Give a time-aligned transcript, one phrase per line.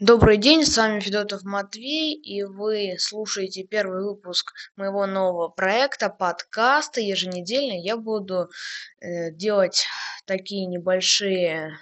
[0.00, 7.00] Добрый день, с вами Федотов Матвей, и вы слушаете первый выпуск моего нового проекта подкаста.
[7.00, 8.50] Еженедельно я буду
[8.98, 9.86] э, делать
[10.24, 11.78] такие небольшие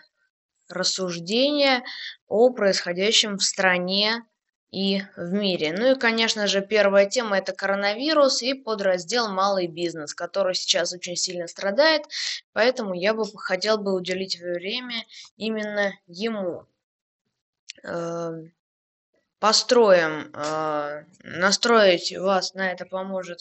[0.68, 1.84] рассуждения
[2.28, 4.22] о происходящем в стране
[4.70, 5.72] и в мире.
[5.72, 11.16] Ну и, конечно же, первая тема это коронавирус и подраздел малый бизнес, который сейчас очень
[11.16, 12.02] сильно страдает,
[12.52, 15.06] поэтому я бы хотел бы уделить время
[15.38, 16.66] именно ему.
[17.84, 18.52] Эм,
[19.42, 23.40] построим, э, настроить вас на это поможет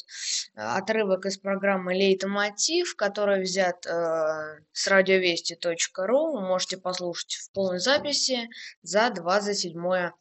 [0.56, 6.32] э, отрывок из программы Лейтомотив, который взят э, с радиовести.ру.
[6.32, 8.50] Вы можете послушать в полной записи
[8.82, 10.12] за 27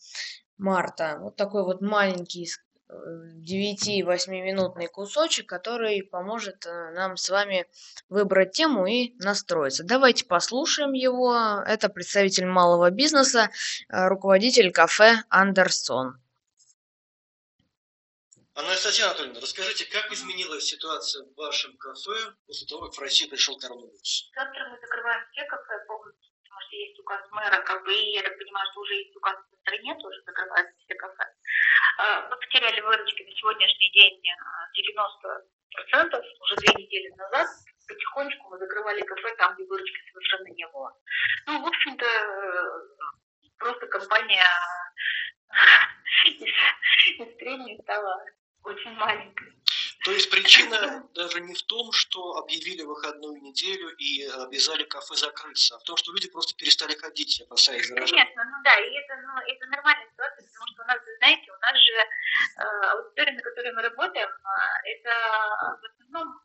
[0.59, 1.16] марта.
[1.19, 2.50] Вот такой вот маленький
[2.91, 7.67] 9-8-минутный кусочек, который поможет э, нам с вами
[8.09, 9.85] выбрать тему и настроиться.
[9.85, 11.62] Давайте послушаем его.
[11.67, 13.51] Это представитель малого бизнеса,
[13.89, 16.21] э, руководитель кафе Андерсон.
[18.55, 23.57] Анастасия Анатольевна, расскажите, как изменилась ситуация в вашем кафе после того, как в Россию пришел
[23.59, 24.31] коронавирус?
[24.34, 26.30] Завтра мы закрываем все кафе полностью,
[26.77, 29.95] есть указ мэра, как бы, и я так понимаю, что уже есть указ по стране,
[29.97, 31.25] тоже закрываются все кафе.
[31.99, 37.47] А, мы потеряли выручки на сегодняшний день 90%, а, уже две недели назад.
[37.89, 40.97] Потихонечку мы закрывали кафе там, где выручки совершенно не было.
[41.47, 42.07] Ну, в общем-то,
[43.59, 44.47] просто компания
[46.27, 48.25] из, из стала
[48.65, 49.59] очень маленькой.
[50.05, 55.77] То есть причина даже не в том, что объявили выходную неделю и обязали кафе закрыться,
[55.77, 58.25] а в том, что люди просто перестали ходить, опасаясь заражения.
[58.25, 61.53] Конечно, ну да, и это, ну, это нормальная ситуация, потому что у нас, вы знаете,
[61.53, 66.41] у нас же э, аудитория, на которой мы работаем, э, это в основном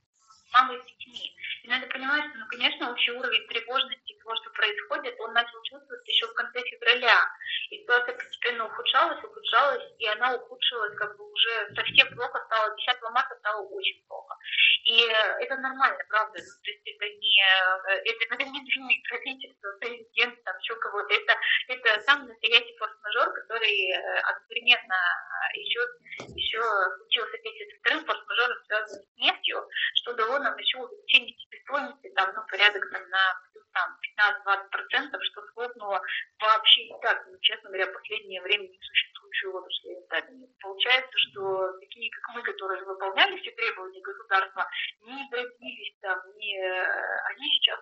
[0.51, 1.33] мамы с детьми.
[1.63, 6.11] И надо понимать, что, ну, конечно, общий уровень тревожности того, что происходит, он начал чувствоваться
[6.11, 7.21] еще в конце февраля.
[7.69, 12.75] И ситуация постепенно ухудшалась, ухудшалась, и она ухудшилась как бы уже совсем плохо стало.
[12.75, 14.35] 10 марта стало очень плохо.
[14.85, 16.39] И это нормально, правда.
[16.39, 17.43] Ну, то есть это не,
[18.05, 21.13] это, это не вины правительства, президента, там еще кого-то.
[21.13, 21.35] Это,
[21.67, 24.97] это самый настоящий форс-мажор, который э, одновременно
[25.53, 25.79] еще,
[26.35, 26.61] еще
[26.97, 32.33] случился вместе со вторым форс-мажором, связанным с нефтью, что дало нам еще увеличение себестоимости, там,
[32.35, 33.44] ну, порядок там, на
[33.75, 36.01] там 15-20%, что схлопнуло
[36.39, 40.55] вообще не так, ну, честно говоря, в последнее время не существующую отрасль рентабельности.
[40.61, 44.67] Получается, что такие, как мы, которые выполняли все требования государства,
[45.01, 46.57] не добились там, не...
[46.57, 47.79] они сейчас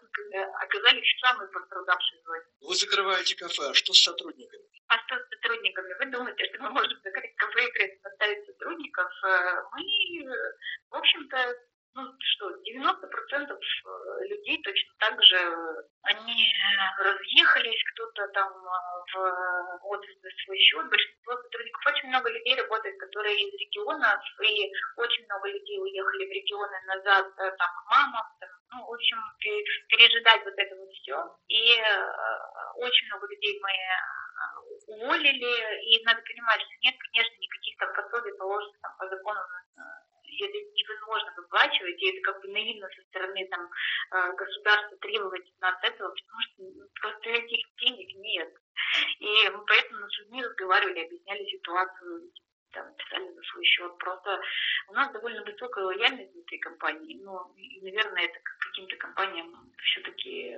[0.61, 2.43] оказались в самой пострадавшей зоне.
[2.61, 4.63] Вы закрываете кафе, а что с сотрудниками?
[4.87, 5.93] А что с сотрудниками?
[5.99, 9.11] Вы думаете, что мы можем закрыть кафе и поставить сотрудников?
[9.25, 10.25] Э, мы,
[10.89, 11.55] в общем-то,
[11.95, 15.37] ну что, 90% э, людей точно так же,
[16.03, 16.51] они
[16.97, 22.97] разъехались, кто-то там э, в отзыв за свой счет, большинство сотрудников, очень много людей работает,
[22.99, 28.25] которые из региона, и очень много людей уехали в регионы назад, э, там, к мамам,
[28.39, 29.17] там, ну, в общем,
[29.87, 31.37] пережидать вот это вот все.
[31.47, 32.09] И э,
[32.77, 33.71] очень много людей мы
[34.87, 39.39] уволили, и надо понимать, что нет, конечно, никаких там пособий положено там, по закону
[40.41, 43.69] это невозможно выплачивать, и это как бы наивно со стороны там,
[44.11, 46.63] э, государства требовать от этого, потому что
[47.01, 48.53] просто этих денег нет.
[49.19, 52.31] И мы поэтому с людьми разговаривали, объясняли ситуацию,
[52.73, 53.97] там, писали на свой счет.
[53.99, 54.41] Просто
[54.87, 60.57] у нас довольно высокая лояльность внутри компании, но, и, наверное, это каким-то компаниям все-таки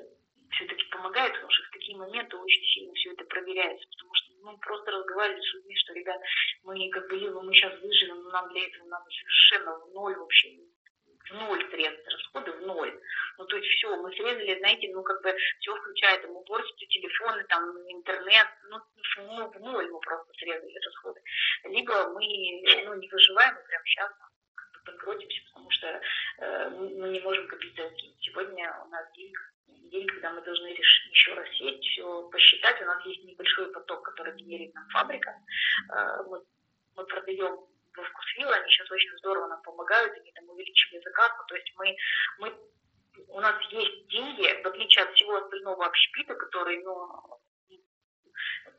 [0.52, 4.58] все-таки помогает, потому что в такие моменты очень сильно все это проверяется, потому что мы
[4.60, 6.22] просто разговаривали с людьми, что, ребят,
[6.64, 10.16] мы как бы либо мы сейчас выживем, но нам для этого надо совершенно в ноль
[10.16, 10.60] вообще,
[11.30, 13.02] в ноль средств, расходы в ноль.
[13.38, 17.44] Ну, то есть все, мы срезали, знаете, ну, как бы все включая там уборщицу, телефоны,
[17.46, 18.80] там, интернет, ну,
[19.18, 21.22] ну, в ноль мы просто срезали расходы.
[21.66, 24.12] Либо мы, ну, не выживаем, и прямо сейчас
[24.56, 26.02] как бы банкротимся, потому что
[26.40, 27.76] э, мы не можем копить
[28.22, 32.82] Сегодня у нас денег день, когда мы должны решить, еще раз сесть, все посчитать.
[32.82, 35.36] У нас есть небольшой поток, который генерит нам фабрика.
[35.94, 36.42] Э, мы,
[36.96, 37.60] мы продаем
[37.96, 41.32] во вкусвилл, они сейчас очень здорово нам помогают, они там увеличили заказ.
[41.48, 41.96] То есть мы,
[42.40, 42.54] мы,
[43.30, 47.35] у нас есть деньги, в отличие от всего остального общепита, который, ну,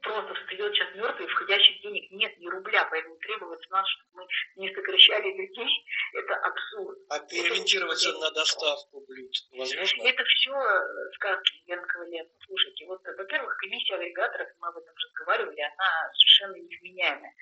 [0.06, 4.62] просто встает сейчас мертвый, входящих денег нет ни рубля, поэтому требовать с нас, чтобы мы
[4.62, 6.98] не сокращали людей, это абсурд.
[7.10, 8.18] А переориентироваться это...
[8.18, 10.02] на доставку блюд возможно?
[10.02, 12.30] Это все э, сказки Ленкого лета.
[12.46, 17.34] Слушайте, вот, во-первых, комиссия агрегаторов, мы об этом разговаривали, она совершенно невменяемая.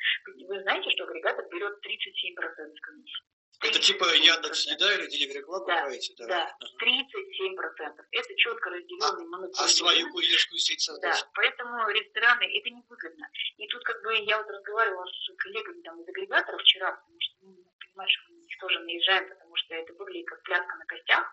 [0.48, 3.33] Вы знаете, что агрегатор берет 37% комиссии?
[3.64, 5.88] Это типа Яндекс Еда или Delivery Club да,
[6.28, 8.04] Да, 37%.
[8.12, 9.64] Это четко разделенный а.
[9.64, 11.20] А свою курьерскую сеть создать?
[11.20, 13.26] Да, поэтому рестораны, это невыгодно.
[13.56, 17.36] И тут как бы я вот разговаривала с коллегами там из агрегаторов вчера, потому что,
[17.40, 21.24] ну, понимаешь, мы на них тоже наезжаем, потому что это выглядит как пляска на костях.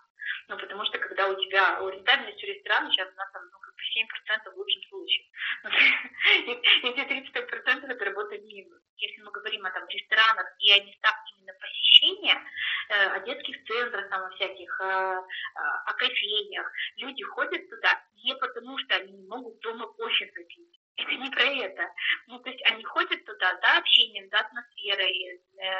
[0.48, 3.82] Ну, потому что когда у тебя рентабельность у ресторана сейчас она там, ну, как бы
[3.82, 5.26] 7% в лучшем случае.
[6.84, 8.82] Эти 35% это работает минус.
[8.98, 12.38] Если мы говорим о там ресторанах и о местах именно посещения,
[12.90, 18.36] э, о детских центрах, там, о всяких, э, э, о кофейнях, люди ходят туда не
[18.36, 21.90] потому, что они не могут дома кофе запить, это не про это.
[22.28, 25.72] Ну, то есть они ходят туда за общением, за атмосферой, э,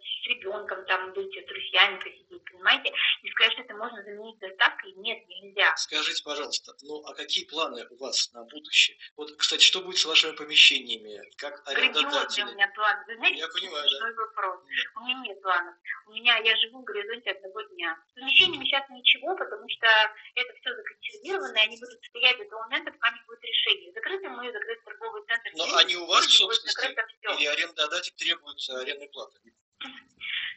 [0.00, 2.92] с ребенком там быть, с друзьями посидеть, понимаете?
[3.22, 5.74] И сказать, что это можно заменить доставкой, нет, нельзя.
[5.76, 8.96] Скажите, пожалуйста, ну а какие планы у вас на будущее?
[9.16, 11.20] Вот, кстати, что будет с вашими помещениями?
[11.36, 12.42] Как арендодатели?
[12.42, 12.96] у меня план.
[13.06, 14.22] Вы знаете, я понимаю, да.
[14.22, 14.60] вопрос.
[14.64, 15.00] Да.
[15.00, 15.74] У меня нет планов.
[16.06, 17.96] У меня, я живу в горизонте одного дня.
[18.10, 19.86] С помещениями сейчас ничего, потому что
[20.34, 23.92] это все законсервировано, и они будут стоять до того момента, пока не будет решение.
[23.92, 24.51] Закрыты мы,
[24.84, 25.50] торговый центр.
[25.54, 26.96] Но они у вас в собственности
[27.38, 29.38] или арендодатель требуется арендной платы?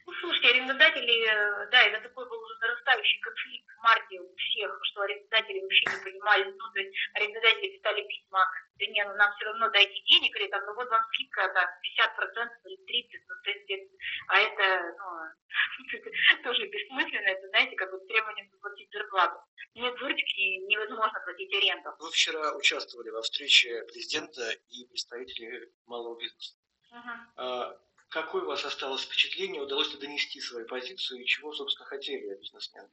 [0.05, 4.79] Ну, слушайте, арендодатели, э, да, это такой был уже нарастающий конфликт в марте у всех,
[4.83, 8.45] что арендодатели вообще не понимали, ну, то есть арендодатели писали письма,
[8.77, 11.67] да не, ну нам все равно дайте денег, или там, ну вот вам скидка, там,
[11.97, 13.91] 50% или 30%, ну, то есть,
[14.27, 19.39] а это, ну, тоже бессмысленно, это, знаете, как вот требование заплатить зарплату.
[19.73, 21.89] Нет выручки, невозможно платить аренду.
[21.99, 26.55] Вы вчера участвовали во встрече президента и представителей малого бизнеса.
[26.93, 27.77] Uh-huh.
[28.09, 32.89] Какое у вас осталось впечатление, удалось ли донести свою позицию и чего, собственно, хотели бизнесмены?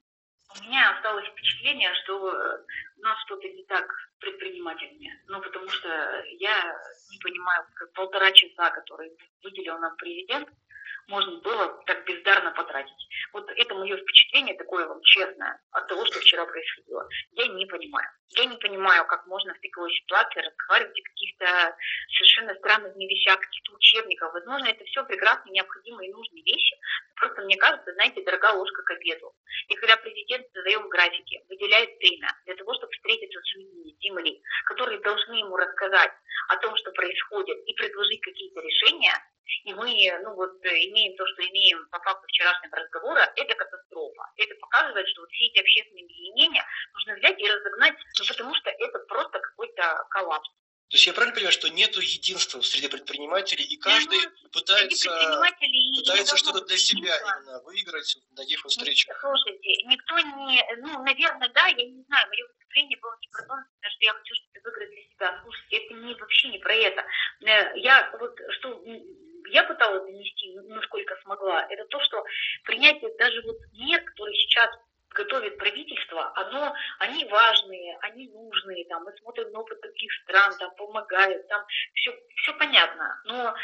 [0.61, 2.65] У меня осталось впечатление, что э,
[2.99, 5.23] у нас что-то не так с предпринимателями.
[5.27, 5.89] Ну, потому что
[6.39, 6.77] я
[7.11, 10.49] не понимаю, как полтора часа, которые выделил нам президент,
[11.09, 13.09] можно было так бездарно потратить.
[13.33, 17.09] Вот это мое впечатление такое вам честное от того, что вчера происходило.
[17.33, 18.09] Я не понимаю.
[18.35, 21.77] Я не понимаю, как можно в такой ситуации разговаривать о каких-то
[22.17, 24.33] совершенно странных не вещах, каких-то учебниках.
[24.33, 26.77] Возможно, это все прекрасные, необходимые и нужные вещи.
[27.17, 29.35] Просто мне кажется, знаете, дорога ложка к обеду.
[29.69, 34.43] И когда президент в своем графике выделяет время для того, чтобы встретиться с людьми земли,
[34.65, 36.13] которые должны ему рассказать
[36.49, 39.15] о том, что происходит, и предложить какие-то решения,
[39.65, 44.23] и мы, ну вот, имеем то, что имеем по факту вчерашнего разговора, это катастрофа.
[44.37, 46.65] Это показывает, что вот все эти общественные объединения
[46.95, 50.49] нужно взять и разогнать, ну, потому что это просто какой-то коллапс.
[50.93, 55.09] То есть я правильно понимаю, что нет единства среди предпринимателей, и каждый ну, пытается,
[55.97, 59.19] пытается что-то для себя именно выиграть на вот встречах?
[59.19, 63.55] Слушайте, никто не, ну, наверное, да, я не знаю, мое выступление было не про то,
[63.81, 65.41] что я хочу что-то выиграть для себя.
[65.43, 67.05] Слушайте, это не, вообще не про это.
[67.45, 68.83] Э, я вот, что
[69.49, 72.25] я пыталась донести, насколько смогла, это то, что
[72.65, 74.71] принятие даже вот мер, которые сейчас
[75.11, 80.75] готовит правительство, оно, они важные, они нужные, там, мы смотрим на опыт других стран, там,
[80.77, 83.21] помогают, там, все, все понятно.
[83.27, 83.55] Но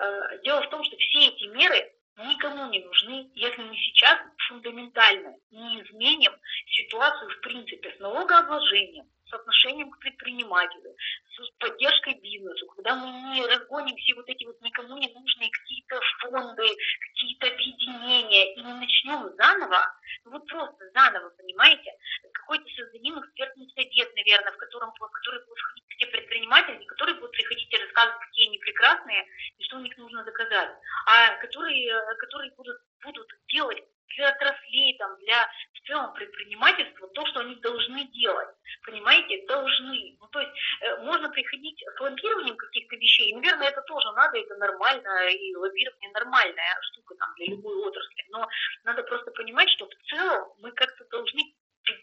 [0.00, 1.94] э, дело в том, что все эти меры
[2.24, 4.18] никому не нужны, если мы сейчас
[4.48, 6.32] фундаментально не изменим
[6.66, 10.94] ситуацию в принципе с налогообложением, с отношением к предпринимателю,
[11.36, 16.00] с поддержкой бизнесу, когда мы не разгоним все вот эти вот никому не нужные какие-то
[16.20, 16.68] фонды,
[17.00, 19.84] какие-то объединения, и не начнем заново,
[20.24, 21.92] ну вот просто заново, понимаете,
[22.32, 27.32] какой-то создадим экспертный совет, наверное, в котором в который будут входить все предприниматели, которые будут
[27.32, 29.26] приходить и рассказывать, какие они прекрасные,
[29.58, 30.70] и что у них нужно заказать,
[31.06, 33.84] а которые, которые будут, будут делать
[34.16, 38.48] для отраслей, там, для в целом предпринимательства то, что они должны делать.
[38.84, 40.16] Понимаете, должны.
[40.20, 43.34] Ну, то есть э, можно приходить с лоббированием каких-то вещей.
[43.34, 48.26] Наверное, это тоже надо, это нормально, и лоббирование нормальная штука там, для любой отрасли.
[48.30, 48.46] Но
[48.84, 51.40] надо просто понимать, что в целом мы как-то должны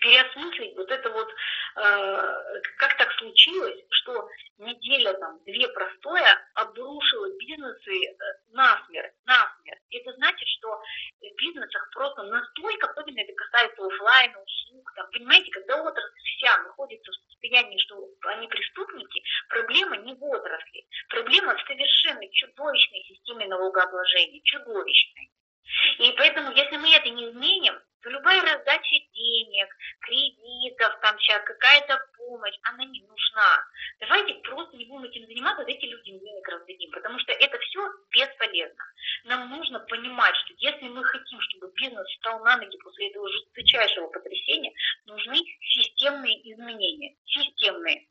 [0.01, 8.05] переосмыслить вот это вот, э, как так случилось, что неделя там, две простоя обрушила бизнесы
[8.05, 8.15] э,
[8.51, 9.81] насмерть, насмерть.
[9.91, 10.81] Это значит, что
[11.21, 17.11] в бизнесах просто настолько, особенно это касается офлайна, услуг, там, понимаете, когда отрасль вся находится
[17.11, 24.41] в состоянии, что они преступники, проблема не в отрасли, проблема в совершенно чудовищной системе налогообложения,
[24.43, 25.31] чудовищной.
[25.99, 29.67] И поэтому, если мы это не изменим, то любая раздача денег,
[30.01, 33.63] кредитов, там сейчас какая-то помощь, она не нужна.
[33.99, 38.83] Давайте просто не будем этим заниматься, дайте людям денег раздадим, потому что это все бесполезно.
[39.23, 44.07] Нам нужно понимать, что если мы хотим, чтобы бизнес встал на ноги после этого жесточайшего
[44.09, 44.71] потрясения,
[45.05, 47.15] нужны системные изменения.
[47.25, 48.07] Системные.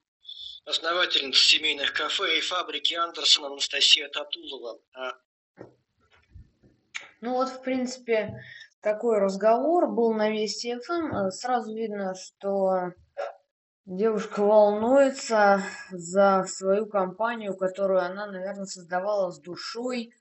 [0.64, 4.80] Основательница семейных кафе и фабрики Андерсон Анастасия Татулова.
[7.24, 8.38] Ну вот, в принципе,
[8.82, 11.30] такой разговор был на Вести ФМ.
[11.30, 12.92] Сразу видно, что
[13.86, 20.12] девушка волнуется за свою компанию, которую она, наверное, создавала с душой,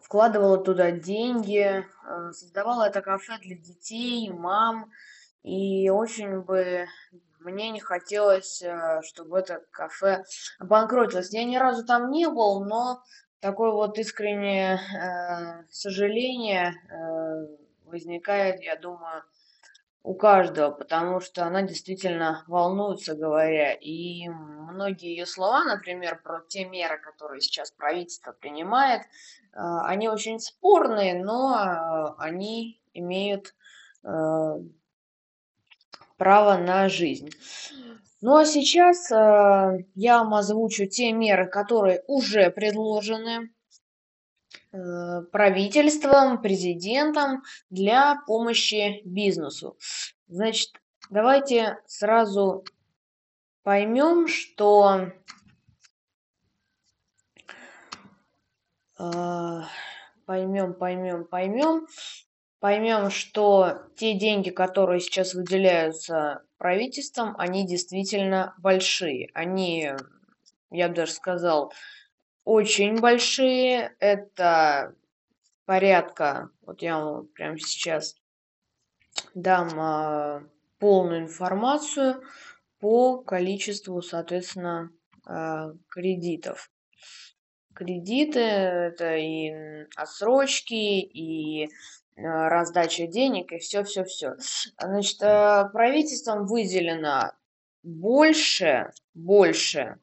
[0.00, 4.90] вкладывала туда деньги, э, создавала это кафе для детей, мам.
[5.42, 6.86] И очень бы
[7.40, 10.24] мне не хотелось, э, чтобы это кафе
[10.58, 11.34] обанкротилось.
[11.34, 13.02] Я ни разу там не был, но
[13.40, 17.46] такое вот искреннее э, сожаление э,
[17.84, 19.22] возникает, я думаю,
[20.02, 26.64] у каждого, потому что она действительно волнуется, говоря, и многие ее слова, например, про те
[26.64, 29.06] меры, которые сейчас правительство принимает, э,
[29.54, 33.54] они очень спорные, но они имеют
[34.04, 34.08] э,
[36.16, 37.30] право на жизнь.
[38.22, 43.52] Ну а сейчас э, я вам озвучу те меры, которые уже предложены
[44.72, 49.76] э, правительством, президентом для помощи бизнесу.
[50.28, 50.80] Значит,
[51.10, 52.64] давайте сразу
[53.62, 55.12] поймем, что
[58.98, 59.60] э,
[60.24, 61.86] поймем, поймем, поймем,
[62.60, 69.30] поймем, что те деньги, которые сейчас выделяются правительством, они действительно большие.
[69.34, 69.90] Они,
[70.70, 71.72] я бы даже сказал,
[72.44, 73.94] очень большие.
[73.98, 74.94] Это
[75.64, 78.16] порядка, вот я вам прямо сейчас
[79.34, 80.42] дам а,
[80.78, 82.22] полную информацию
[82.78, 84.90] по количеству, соответственно,
[85.26, 86.70] а, кредитов.
[87.74, 89.52] Кредиты это и
[89.96, 94.36] отсрочки, и Э, раздача денег и все-все-все.
[94.80, 97.32] Значит, э, правительством выделено
[97.82, 99.98] больше, больше,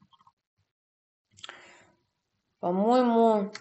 [2.59, 3.51] по-моему,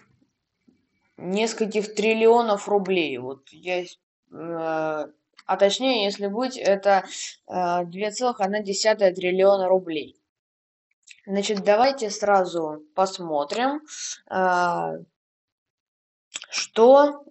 [1.17, 3.17] нескольких триллионов рублей.
[3.17, 3.87] Вот я, э,
[4.31, 7.05] а точнее, если быть, это
[7.47, 10.15] 2,1 триллиона рублей.
[11.25, 13.81] Значит, давайте сразу посмотрим,
[16.49, 17.23] что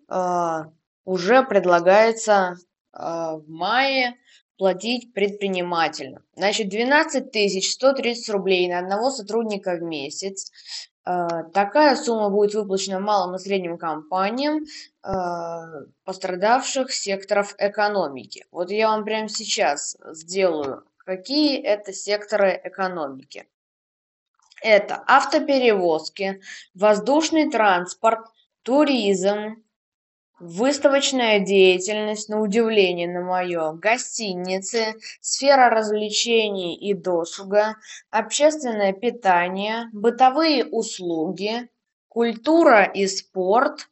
[1.04, 2.56] уже предлагается
[2.92, 4.16] а, в мае
[4.56, 6.23] платить предпринимателям.
[6.37, 10.50] Значит, 12 130 рублей на одного сотрудника в месяц.
[11.04, 14.64] А, такая сумма будет выплачена малым и средним компаниям
[15.02, 15.64] а,
[16.04, 18.47] пострадавших секторов экономики.
[18.52, 23.49] Вот я вам прямо сейчас сделаю, какие это секторы экономики.
[24.62, 26.40] Это автоперевозки,
[26.73, 28.28] воздушный транспорт,
[28.62, 29.64] туризм,
[30.44, 37.76] Выставочная деятельность, на удивление на мое, гостиницы, сфера развлечений и досуга,
[38.11, 41.68] общественное питание, бытовые услуги,
[42.08, 43.88] культура и спорт,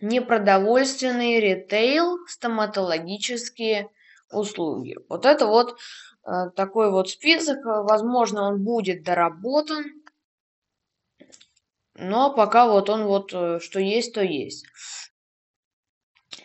[0.00, 3.90] непродовольственный ритейл, стоматологические
[4.30, 4.96] услуги.
[5.10, 5.76] Вот это вот
[6.24, 7.58] э, такой вот список.
[7.66, 9.84] Возможно, он будет доработан.
[11.94, 14.64] Но пока вот он вот э, что есть, то есть.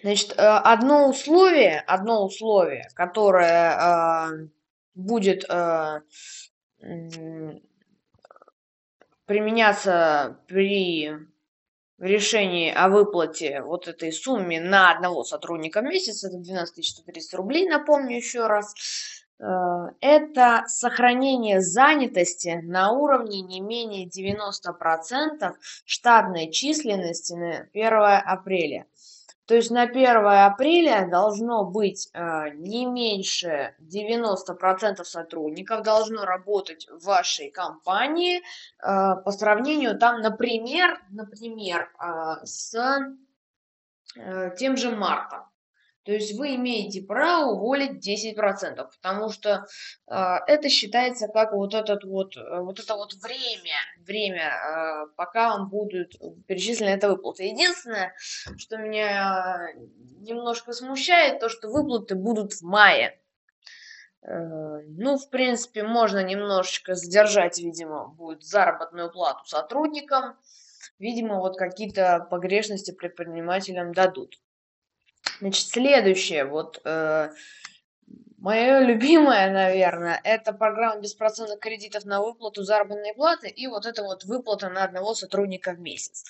[0.03, 4.47] Значит, э, одно условие, одно условие, которое э,
[4.93, 6.01] будет э,
[9.25, 11.11] применяться при
[11.97, 17.67] решении о выплате вот этой суммы на одного сотрудника в месяц, это 12 130 рублей,
[17.67, 18.75] напомню еще раз,
[19.39, 25.53] это сохранение занятости на уровне не менее 90%
[25.85, 27.93] штатной численности на 1
[28.25, 28.85] апреля.
[29.47, 37.05] То есть на 1 апреля должно быть э, не меньше 90% сотрудников должно работать в
[37.05, 38.41] вашей компании э,
[39.23, 42.75] по сравнению там, например, например э, с
[44.17, 45.45] э, тем же мартом.
[46.07, 48.33] То есть вы имеете право уволить 10%,
[49.01, 49.65] потому что
[50.07, 50.15] э,
[50.47, 53.75] это считается как вот, этот вот, э, вот это вот время,
[54.07, 56.15] время, э, пока вам будут
[56.47, 57.43] перечислены это выплаты.
[57.43, 58.13] Единственное,
[58.57, 59.69] что меня
[60.21, 63.19] немножко смущает, то, что выплаты будут в мае.
[64.23, 70.37] Э, ну, в принципе, можно немножечко задержать, видимо, будет заработную плату сотрудникам.
[70.99, 74.39] Видимо, вот какие-то погрешности предпринимателям дадут.
[75.39, 77.29] Значит, следующее, вот э,
[78.37, 84.23] мое любимое, наверное, это программа беспроцентных кредитов на выплату заработной платы и вот это вот
[84.23, 86.23] выплата на одного сотрудника в месяц.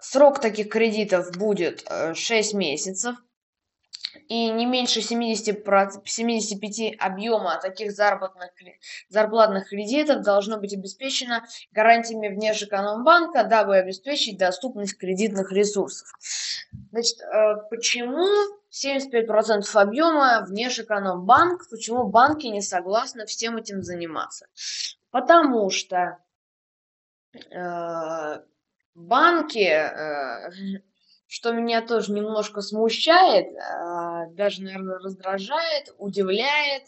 [0.00, 3.16] Срок таких кредитов будет э, 6 месяцев
[4.28, 5.64] и не меньше 70,
[6.04, 8.50] 75 объема таких заработных,
[9.08, 16.12] зарплатных кредитов должно быть обеспечено гарантиями Внешэкономбанка, дабы обеспечить доступность кредитных ресурсов.
[16.90, 18.26] Значит, э, почему
[18.70, 24.46] 75% объема внешэкономбанк, почему банки не согласны всем этим заниматься?
[25.10, 26.18] Потому что
[27.50, 28.42] э,
[28.94, 30.50] банки, э,
[31.26, 33.52] что меня тоже немножко смущает,
[34.34, 36.84] даже, наверное, раздражает, удивляет,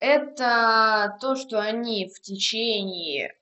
[0.00, 3.36] это то, что они в течение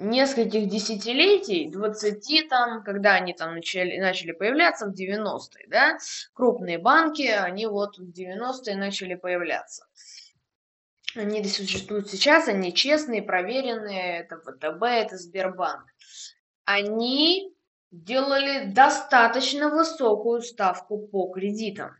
[0.00, 5.98] нескольких десятилетий, 20 там, когда они там начали, начали появляться в 90-е, да,
[6.32, 9.86] крупные банки, они вот в 90-е начали появляться.
[11.14, 15.84] Они существуют сейчас, они честные, проверенные, это ВТБ, это Сбербанк.
[16.64, 17.52] Они
[17.90, 21.96] делали достаточно высокую ставку по кредитам.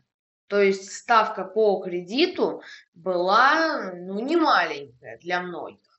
[0.47, 2.61] То есть ставка по кредиту
[2.93, 5.90] была ну, не маленькая для многих.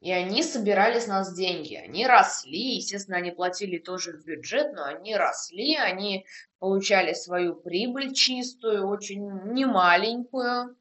[0.00, 1.74] И они собирали с нас деньги.
[1.74, 6.24] Они росли, естественно, они платили тоже в бюджет, но они росли, они
[6.58, 10.74] получали свою прибыль чистую, очень немаленькую.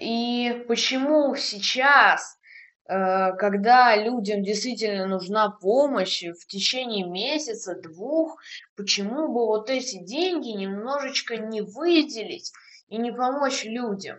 [0.00, 2.38] И почему сейчас,
[2.86, 8.40] э, когда людям действительно нужна помощь в течение месяца, двух,
[8.74, 12.52] почему бы вот эти деньги немножечко не выделить
[12.88, 14.18] и не помочь людям?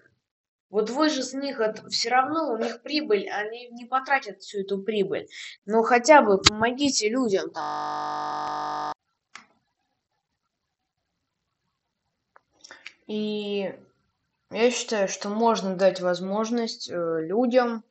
[0.73, 4.61] Вот вы же с них это все равно у них прибыль, они не потратят всю
[4.61, 5.27] эту прибыль.
[5.67, 7.51] Но хотя бы помогите людям.
[13.05, 13.71] И
[14.49, 17.83] я считаю, что можно дать возможность э, людям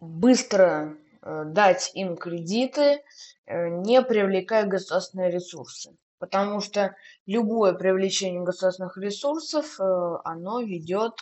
[0.00, 3.04] быстро э, дать им кредиты,
[3.46, 6.94] э, не привлекая государственные ресурсы потому что
[7.26, 11.14] любое привлечение государственных ресурсов, э, оно ведет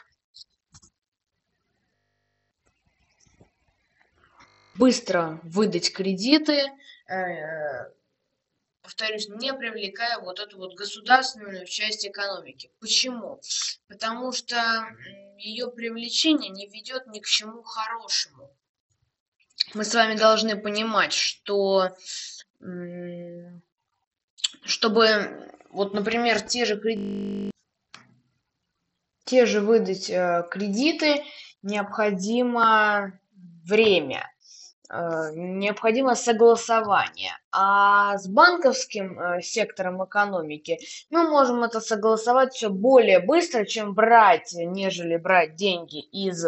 [4.76, 6.72] быстро выдать кредиты,
[7.08, 7.90] э,
[8.82, 12.70] повторюсь, не привлекая вот эту вот государственную часть экономики.
[12.80, 13.40] Почему?
[13.88, 14.56] Потому что
[15.38, 18.50] ее привлечение не ведет ни к чему хорошему.
[19.74, 21.94] Мы с вами должны понимать, что
[24.64, 27.50] чтобы, вот, например, те же кредиты,
[29.24, 31.22] те же выдать э, кредиты,
[31.62, 33.12] необходимо
[33.64, 34.28] время,
[34.90, 37.32] э, необходимо согласование.
[37.52, 40.80] А с банковским э, сектором экономики
[41.10, 46.46] мы можем это согласовать все более быстро, чем брать, нежели брать деньги из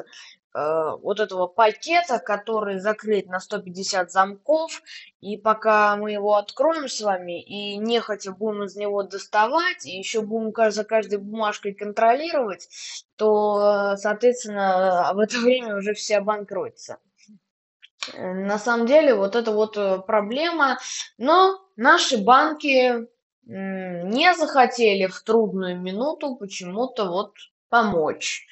[0.55, 4.83] вот этого пакета, который закрыт на 150 замков,
[5.21, 10.21] и пока мы его откроем с вами и нехотя будем из него доставать, и еще
[10.21, 12.69] будем за каждой бумажкой контролировать,
[13.17, 16.99] то, соответственно, в это время уже все обанкротятся.
[18.17, 20.79] На самом деле, вот это вот э, проблема,
[21.19, 23.07] но наши банки
[23.45, 27.35] не захотели в трудную минуту почему-то вот
[27.69, 28.47] помочь.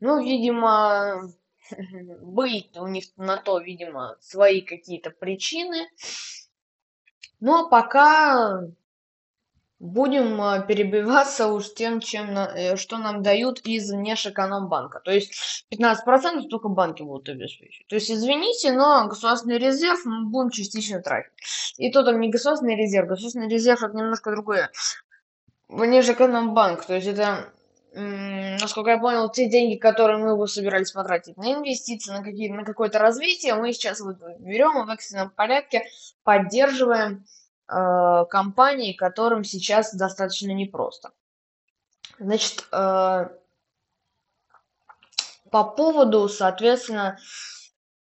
[0.00, 1.32] Ну, видимо,
[2.22, 5.88] быть у них на то, видимо, свои какие-то причины.
[7.40, 8.62] Но пока
[9.78, 15.00] будем э, перебиваться уж тем, чем, э, что нам дают из Внешэкономбанка.
[15.00, 17.86] То есть 15% только банки будут обеспечивать.
[17.88, 21.32] То есть, извините, но государственный резерв мы будем частично тратить.
[21.76, 23.08] И то там не государственный резерв.
[23.08, 24.70] Государственный резерв это немножко другое.
[25.68, 27.52] Внешэкономбанк, то есть это
[27.98, 32.64] насколько я понял, те деньги, которые мы бы собирались потратить на инвестиции, на, какие, на
[32.64, 35.86] какое-то развитие, мы сейчас вот берем и в экстренном порядке
[36.22, 37.24] поддерживаем
[37.68, 41.12] э, компании, которым сейчас достаточно непросто.
[42.18, 43.28] Значит, э,
[45.50, 47.18] по поводу, соответственно,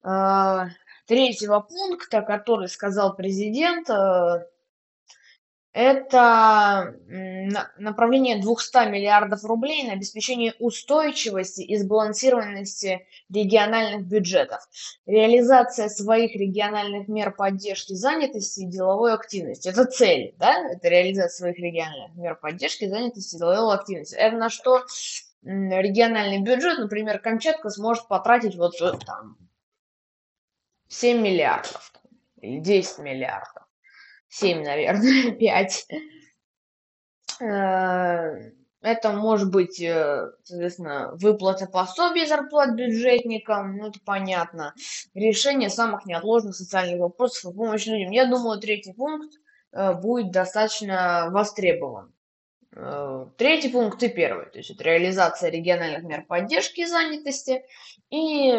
[0.04, 0.66] э,
[1.08, 4.46] третьего пункта, который сказал президент, э,
[5.80, 6.94] это
[7.78, 14.60] направление 200 миллиардов рублей на обеспечение устойчивости и сбалансированности региональных бюджетов,
[15.06, 19.70] реализация своих региональных мер поддержки занятости и деловой активности.
[19.70, 20.70] Это цель, да?
[20.70, 24.16] Это реализация своих региональных мер поддержки, занятости и деловой активности.
[24.16, 24.84] Это на что
[25.44, 29.38] региональный бюджет, например, Камчатка сможет потратить вот э, там
[30.90, 31.94] 7 миллиардов
[32.42, 33.69] или 10 миллиардов.
[34.30, 35.88] 7, наверное, 5.
[37.42, 44.74] Э, это может быть, э, соответственно, выплата пособий зарплат бюджетникам, ну это понятно.
[45.14, 48.12] Решение самых неотложных социальных вопросов и помощь людям.
[48.12, 49.36] Я думаю, третий пункт
[49.74, 52.14] э, будет достаточно востребован.
[53.38, 57.64] Третий пункт и первый, то есть это реализация региональных мер поддержки и занятости
[58.12, 58.52] и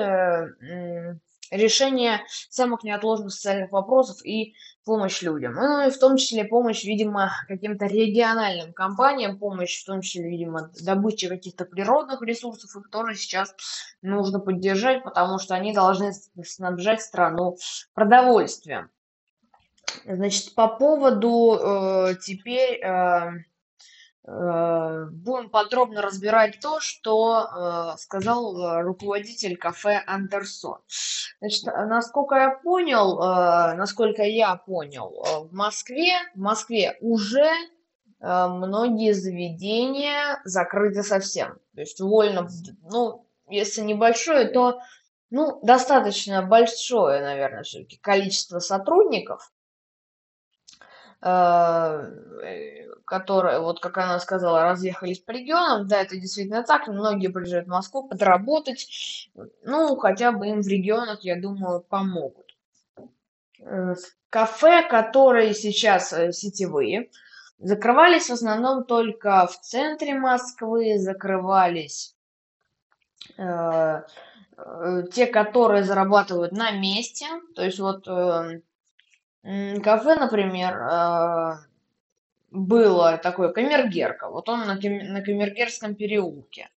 [1.51, 4.55] решение самых неотложных социальных вопросов и
[4.91, 5.53] помощь людям.
[5.55, 10.73] Ну и в том числе помощь, видимо, каким-то региональным компаниям, помощь в том числе, видимо,
[10.85, 13.55] добыче каких-то природных ресурсов, их тоже сейчас
[14.03, 16.13] нужно поддержать, потому что они должны
[16.45, 17.57] снабжать страну
[17.95, 18.91] продовольствием.
[20.05, 23.31] Значит, по поводу э, теперь э,
[24.25, 30.79] будем подробно разбирать то, что э, сказал э, руководитель кафе Андерсон.
[31.41, 33.19] Значит, насколько я понял,
[33.77, 37.51] насколько я понял, в Москве, в Москве уже
[38.21, 41.59] многие заведения закрыты совсем.
[41.75, 42.47] То есть вольно,
[42.83, 44.81] ну, если небольшое, то
[45.31, 49.53] ну, достаточно большое, наверное, все-таки количество сотрудников,
[53.11, 55.89] которые, вот как она сказала, разъехались по регионам.
[55.89, 56.87] Да, это действительно так.
[56.87, 59.29] Многие приезжают в Москву подработать.
[59.65, 62.57] Ну, хотя бы им в регионах, я думаю, помогут.
[63.59, 63.95] Э,
[64.31, 67.11] кафе, которые сейчас э, сетевые,
[67.59, 72.15] закрывались в основном только в центре Москвы, закрывались
[73.37, 74.03] э,
[74.57, 77.27] э, те, которые зарабатывают на месте.
[77.57, 78.61] То есть вот э,
[79.43, 81.57] кафе, например, э,
[82.51, 84.29] было такое камергерка.
[84.29, 86.69] Вот он на, на Камергерском переулке.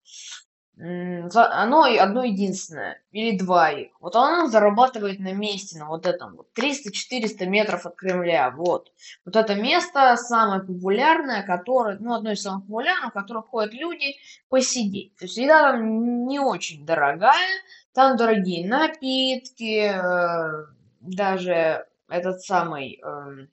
[0.75, 3.91] Оно одно единственное, или два их.
[3.99, 8.49] Вот оно зарабатывает на месте, на вот этом вот 300-400 метров от Кремля.
[8.49, 8.91] Вот.
[9.23, 14.15] Вот это место самое популярное, которое, ну, одно из самых популярных, в которое ходят люди
[14.49, 15.15] посидеть.
[15.15, 17.61] То есть еда там не очень дорогая,
[17.93, 20.65] там дорогие напитки, э,
[21.01, 23.01] даже этот самый...
[23.03, 23.47] Э,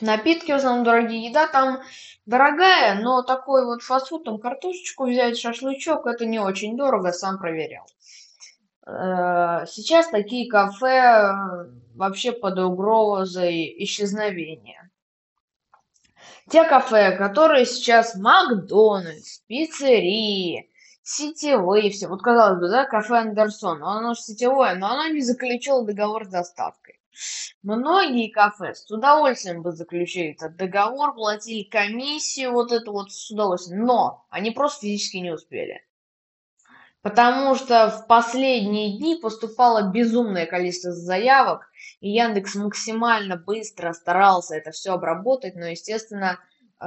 [0.00, 1.80] Напитки в основном дорогие, еда там
[2.26, 7.86] дорогая, но такой вот фастфуд, там картошечку взять, шашлычок, это не очень дорого, сам проверял.
[8.86, 14.90] Э, сейчас такие кафе э, вообще под угрозой исчезновения.
[16.50, 20.70] Те кафе, которые сейчас Макдональдс, пиццерии,
[21.02, 22.08] сетевые все.
[22.08, 26.28] Вот казалось бы, да, кафе Андерсон, оно же сетевое, но оно не заключило договор с
[26.28, 26.95] доставкой.
[27.62, 33.84] Многие кафе с удовольствием бы заключили этот договор, платили комиссию, вот это вот с удовольствием.
[33.84, 35.82] Но они просто физически не успели.
[37.02, 44.72] Потому что в последние дни поступало безумное количество заявок, и Яндекс максимально быстро старался это
[44.72, 46.40] все обработать, но, естественно,
[46.80, 46.86] э,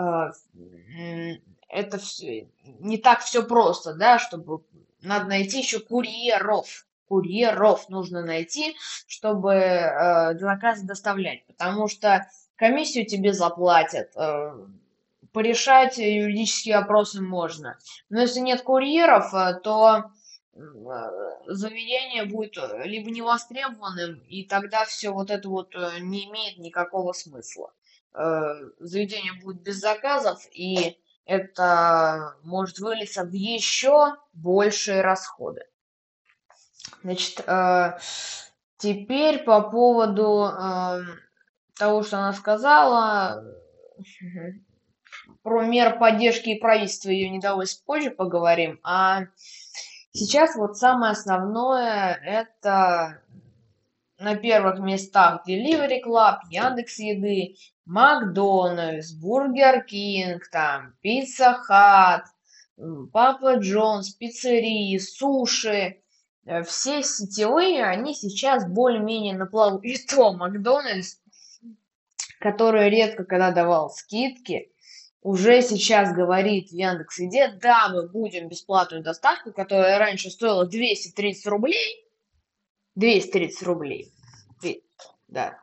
[1.70, 4.66] это все, не так все просто, да, чтобы
[5.02, 8.76] надо найти еще курьеров курьеров нужно найти,
[9.08, 14.52] чтобы э, заказ доставлять, потому что комиссию тебе заплатят, э,
[15.32, 17.78] порешать юридические вопросы можно.
[18.10, 20.12] Но если нет курьеров, э, то
[20.54, 20.60] э,
[21.48, 27.74] заведение будет либо невостребованным, и тогда все вот это вот э, не имеет никакого смысла.
[28.12, 35.68] Заведение будет без заказов, и это может вылиться в еще большие расходы.
[37.04, 37.98] Значит, э,
[38.78, 41.02] теперь по поводу э,
[41.78, 43.44] того, что она сказала,
[45.42, 49.24] про меры поддержки и правительства ее недовольств позже поговорим, а
[50.12, 53.22] сейчас вот самое основное это
[54.18, 62.26] на первых местах Delivery Club, Яндекс Еды, Макдональдс, Бургер Кинг, там, Пицца Хат,
[63.14, 66.09] Папа Джонс, пиццерии, суши, Э,
[66.66, 69.80] все сетевые, они сейчас более-менее на плаву.
[69.80, 71.18] И то Макдональдс,
[72.40, 74.72] который редко когда давал скидки,
[75.22, 82.06] уже сейчас говорит в Яндекс.Еде, да, мы будем бесплатную доставку, которая раньше стоила 230 рублей,
[82.96, 84.14] 230 рублей,
[85.28, 85.60] да,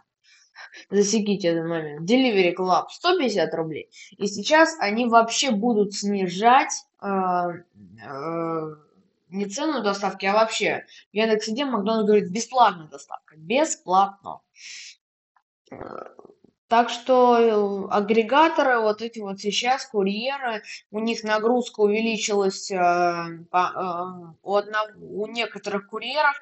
[0.90, 8.77] засеките этот момент, Delivery Club 150 рублей, и сейчас они вообще будут снижать э, э,
[9.28, 10.86] не цену доставки, а вообще.
[11.12, 13.36] В Яндекс.Еде Макдональдс говорит бесплатная доставка.
[13.36, 14.40] Бесплатно.
[16.68, 22.76] Так что э, агрегаторы, вот эти вот сейчас, курьеры, у них нагрузка увеличилась э,
[23.50, 26.36] по, э, у, одного, у некоторых курьеров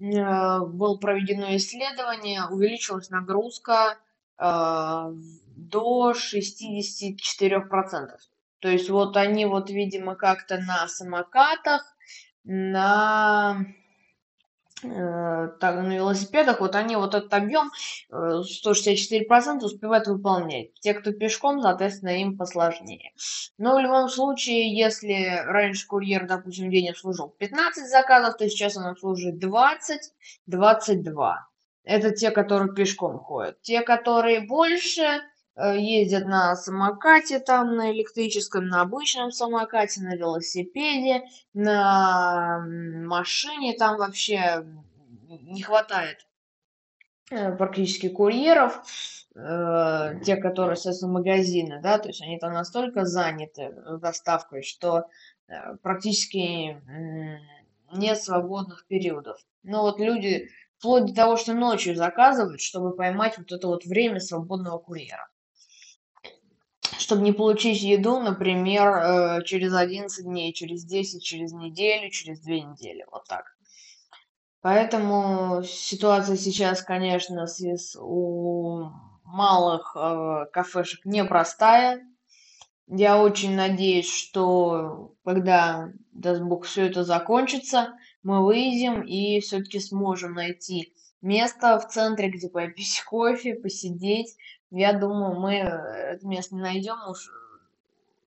[0.00, 3.98] э, было проведено исследование, увеличилась нагрузка
[4.38, 5.12] э,
[5.56, 8.08] до 64%.
[8.58, 11.96] То есть вот они вот, видимо, как-то на самокатах
[12.44, 13.64] на
[14.82, 17.70] Э, так, на велосипедах, вот они вот этот объем
[18.10, 20.72] 164% э, успевают выполнять.
[20.80, 23.12] Те, кто пешком, соответственно, им посложнее.
[23.58, 28.86] Но в любом случае, если раньше курьер, допустим, день обслужил 15 заказов, то сейчас он
[28.86, 30.12] обслуживает 20,
[30.46, 31.48] 22.
[31.84, 33.60] Это те, которые пешком ходят.
[33.60, 35.20] Те, которые больше,
[35.56, 44.64] ездят на самокате, там, на электрическом, на обычном самокате, на велосипеде, на машине, там вообще
[45.28, 46.26] не хватает
[47.30, 48.82] э, практически курьеров,
[49.34, 55.06] э, те, которые, соответственно, магазины, да, то есть они там настолько заняты доставкой, что
[55.48, 57.38] э, практически э,
[57.92, 59.38] нет свободных периодов.
[59.62, 64.20] Но вот люди вплоть до того, что ночью заказывают, чтобы поймать вот это вот время
[64.20, 65.28] свободного курьера.
[66.98, 72.54] Чтобы не получить еду, например, э, через 11 дней, через 10, через неделю, через 2
[72.54, 73.04] недели.
[73.10, 73.44] Вот так.
[74.62, 77.46] Поэтому ситуация сейчас, конечно,
[77.98, 78.90] у
[79.24, 82.06] малых э, кафешек непростая.
[82.86, 90.34] Я очень надеюсь, что когда, даст Бог, все это закончится, мы выйдем и все-таки сможем
[90.34, 94.36] найти место в центре, где попить кофе, посидеть.
[94.70, 97.30] Я думаю, мы это место не найдем уж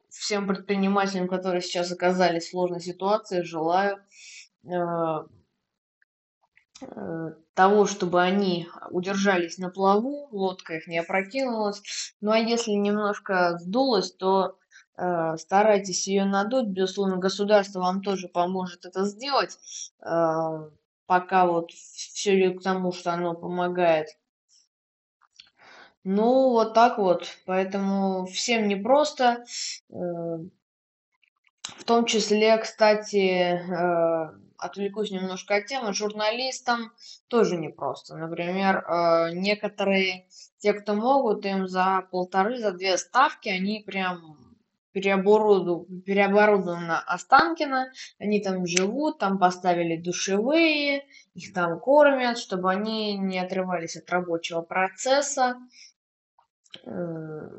[0.09, 3.97] всем предпринимателям, которые сейчас оказались в сложной ситуации, желаю
[4.65, 4.69] э,
[6.81, 11.81] э, того, чтобы они удержались на плаву, лодка их не опрокинулась.
[12.21, 14.57] Ну а если немножко сдулась, то
[14.97, 16.67] э, старайтесь ее надуть.
[16.67, 19.57] Безусловно, государство вам тоже поможет это сделать,
[20.01, 20.69] э,
[21.05, 24.09] пока вот все идет к тому, что оно помогает.
[26.03, 27.27] Ну, вот так вот.
[27.45, 29.45] Поэтому всем непросто.
[29.89, 29.95] Э,
[31.63, 36.91] в том числе, кстати, э, отвлекусь немножко от темы, журналистам
[37.27, 38.17] тоже непросто.
[38.17, 44.37] Например, э, некоторые, те, кто могут, им за полторы, за две ставки, они прям
[44.91, 53.39] переоборудованы, переоборудованы Останкино, они там живут, там поставили душевые, их там кормят, чтобы они не
[53.39, 55.55] отрывались от рабочего процесса.
[56.85, 57.49] Э,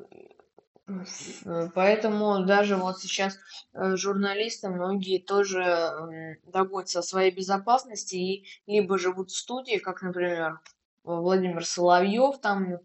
[1.74, 3.38] Поэтому даже вот сейчас
[3.72, 10.60] э, журналисты многие тоже заботятся о своей безопасности и либо живут в студии, как, например,
[11.04, 12.78] Владимир Соловьев, там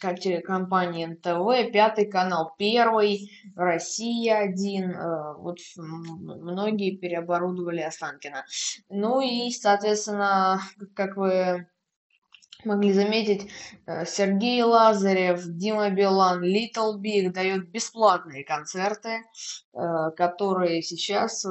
[0.00, 8.44] как телекомпания НТВ, Пятый канал, Первый, Россия один, э, вот многие переоборудовали Останкино.
[8.88, 10.60] Ну и, соответственно,
[10.94, 11.66] как вы
[12.64, 13.50] могли заметить,
[13.86, 19.24] э, Сергей Лазарев, Дима Билан, Little Big дают бесплатные концерты,
[19.72, 21.50] э, которые сейчас э,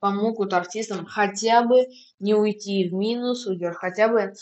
[0.00, 1.86] помогут артистам хотя бы
[2.18, 4.34] не уйти в минус, хотя бы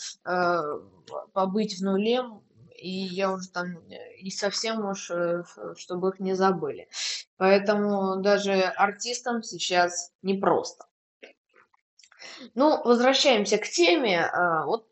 [1.33, 2.21] побыть в нуле,
[2.75, 3.77] и я уже там
[4.19, 5.11] и совсем уж,
[5.77, 6.89] чтобы их не забыли.
[7.37, 10.85] Поэтому даже артистам сейчас непросто.
[12.55, 14.29] Ну, возвращаемся к теме.
[14.65, 14.85] Вот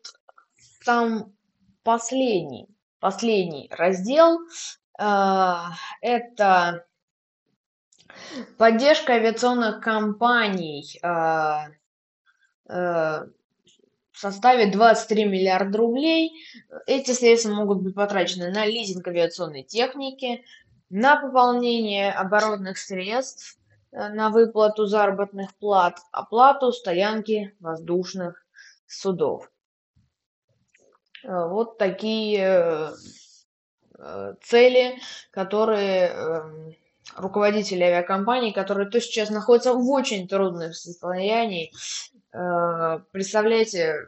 [0.86, 1.34] там
[1.82, 2.68] последний,
[3.00, 4.38] последний раздел.
[4.98, 6.86] А, это
[8.56, 11.66] поддержка авиационных компаний а,
[12.68, 13.26] а,
[14.12, 16.32] в составе 23 миллиарда рублей.
[16.86, 20.44] Эти средства могут быть потрачены на лизинг авиационной техники,
[20.88, 23.58] на пополнение оборотных средств,
[23.90, 28.46] на выплату заработных плат, оплату стоянки воздушных
[28.86, 29.50] судов.
[31.26, 32.92] Э, вот такие э,
[33.98, 34.98] э, цели,
[35.32, 36.76] которые эм,
[37.16, 41.72] руководители авиакомпаний, которые то сейчас находятся в очень трудном состоянии.
[43.12, 44.04] Представляете,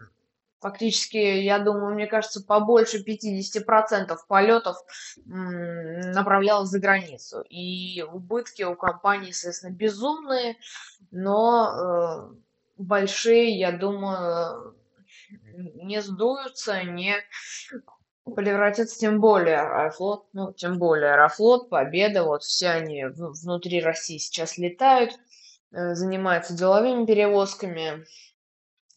[0.60, 4.76] фактически, я думаю, мне кажется, побольше 50% полетов
[5.24, 7.40] направлялось за границу.
[7.48, 10.56] И убытки у компаний, естественно, безумные,
[11.10, 12.34] но
[12.76, 14.74] большие, я думаю,
[15.74, 17.16] не сдуются, не
[18.34, 24.58] превратятся, тем более Аэрофлот, ну, тем более Аэрофлот, Победа, вот все они внутри России сейчас
[24.58, 25.18] летают,
[25.72, 28.04] э, занимаются деловыми перевозками,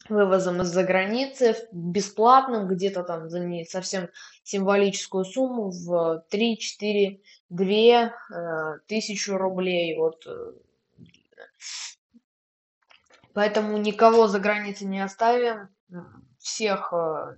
[0.09, 4.09] вывозом из-за границы, бесплатным, где-то там за не совсем
[4.43, 9.97] символическую сумму в 3, 4, 2 тысячу рублей.
[9.97, 10.25] Вот.
[10.27, 10.53] Э,
[13.33, 15.69] поэтому никого за границей не оставим
[16.37, 17.37] всех, э,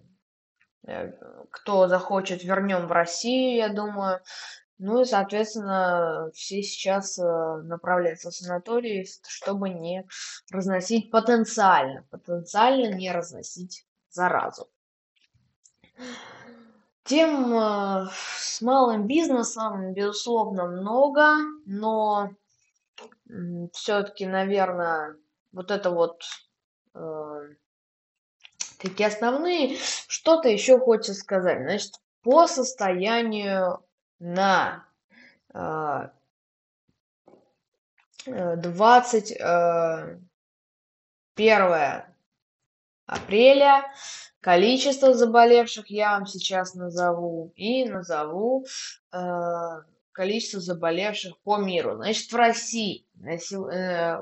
[0.88, 1.12] э,
[1.52, 4.22] кто захочет, вернем в Россию, я думаю.
[4.80, 7.24] Ну и, соответственно, все сейчас э,
[7.64, 10.08] направляются в санатории, чтобы не
[10.52, 14.70] разносить потенциально, потенциально не разносить заразу.
[17.04, 21.36] Тем с малым бизнесом, безусловно, много,
[21.66, 22.32] но
[23.74, 25.18] все-таки, наверное,
[25.52, 26.24] вот это вот
[28.84, 29.78] такие основные.
[30.08, 31.62] Что-то еще хочется сказать.
[31.62, 33.84] Значит, по состоянию
[34.20, 34.86] на
[35.54, 36.10] э,
[38.26, 40.20] 21
[41.36, 42.06] э,
[43.06, 43.92] апреля
[44.40, 48.66] количество заболевших я вам сейчас назову и назову
[49.12, 49.18] э,
[50.12, 51.96] количество заболевших по миру.
[51.96, 53.13] Значит, в России э,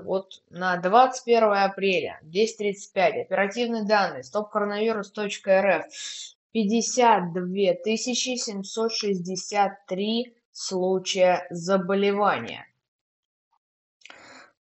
[0.04, 5.84] вот на 21 апреля 10.35 оперативные данные stopcoronavirus.rf
[6.51, 12.67] 52 763 случая заболевания.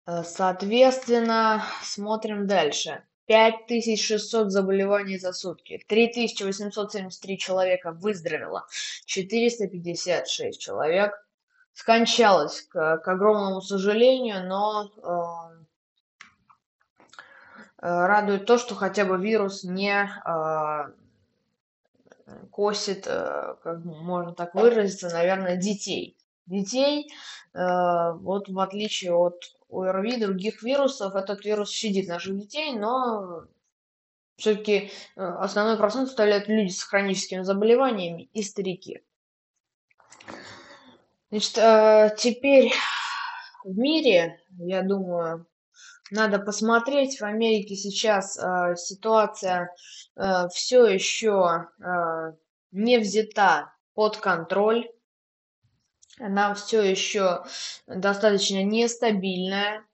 [0.07, 3.03] Э, соответственно, смотрим дальше.
[3.27, 8.69] 5600 заболеваний за сутки, 3873 человека выздоровело,
[9.05, 11.26] 456 человек
[11.77, 15.65] скончалось, к, к огромному сожалению, но э,
[17.83, 20.93] э, радует то, что хотя бы вирус не э,
[22.51, 26.17] косит, как можно так выразиться, наверное, детей.
[26.47, 27.13] Детей,
[27.53, 33.45] вот в отличие от ОРВИ, других вирусов, этот вирус щадит наших детей, но
[34.37, 39.03] все-таки основной процент составляют люди с хроническими заболеваниями и старики.
[41.31, 42.73] Значит, э, теперь
[43.65, 45.47] в мире, я думаю,
[46.11, 47.21] надо посмотреть.
[47.21, 49.75] В Америке сейчас э, ситуация
[50.51, 51.69] все еще
[52.73, 54.89] не взята под контроль
[56.19, 57.45] она все еще
[57.87, 59.85] достаточно нестабильная.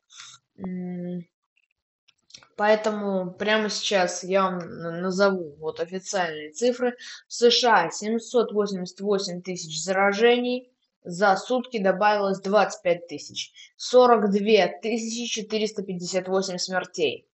[2.57, 4.59] Поэтому прямо сейчас я вам
[5.01, 6.97] назову вот официальные цифры.
[7.27, 10.72] В США 788 тысяч заражений,
[11.05, 13.53] за сутки добавилось 25 тысяч.
[13.77, 17.29] 42 тысячи 458 смертей.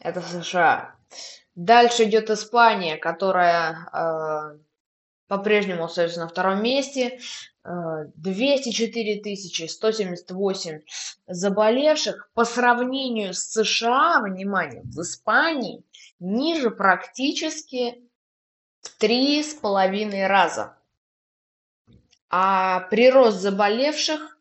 [0.00, 0.96] Это США.
[1.54, 4.58] Дальше идет Испания, которая э,
[5.28, 7.20] по-прежнему остается на втором месте.
[7.64, 10.80] 204 178
[11.28, 15.84] заболевших по сравнению с США, внимание, в Испании
[16.18, 18.02] ниже практически
[18.80, 20.76] в три с половиной раза.
[22.34, 24.38] А прирост заболевших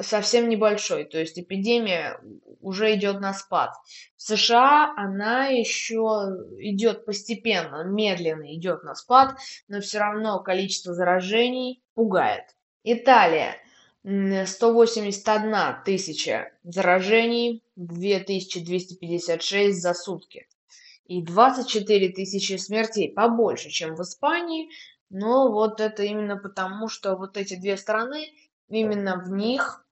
[0.00, 2.18] совсем небольшой, то есть эпидемия
[2.60, 3.70] уже идет на спад.
[4.16, 11.82] В США она еще идет постепенно, медленно идет на спад, но все равно количество заражений
[11.94, 12.44] пугает.
[12.84, 13.56] Италия
[14.04, 20.46] 181 тысяча заражений, 2256 за сутки.
[21.06, 24.68] И 24 тысячи смертей, побольше, чем в Испании.
[25.12, 28.32] Но вот это именно потому, что вот эти две страны,
[28.68, 29.84] именно в них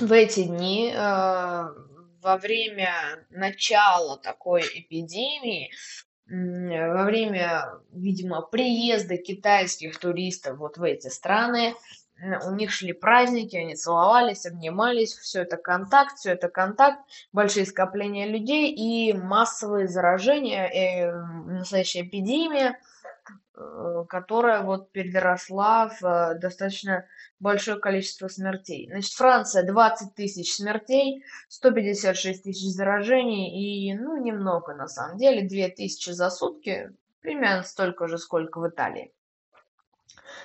[0.00, 2.92] в эти дни, э, во время
[3.28, 5.70] начала такой эпидемии,
[6.26, 11.74] во время, видимо, приезда китайских туристов вот в эти страны,
[12.46, 17.00] у них шли праздники, они целовались, обнимались, все это контакт, все это контакт,
[17.32, 21.10] большие скопления людей и массовые заражения, и
[21.50, 22.99] настоящая эпидемия, э,
[24.08, 27.06] которая вот переросла в э, достаточно
[27.38, 28.88] большое количество смертей.
[28.90, 35.74] Значит, Франция 20 тысяч смертей, 156 тысяч заражений и, ну, немного на самом деле, 2
[35.76, 39.12] тысячи за сутки, примерно столько же, сколько в Италии.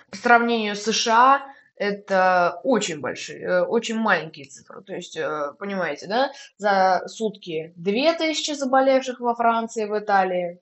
[0.09, 4.81] По сравнению с США, это очень большие, э, очень маленькие цифры.
[4.81, 10.61] То есть, э, понимаете, да, за сутки 2000 заболевших во Франции, в Италии,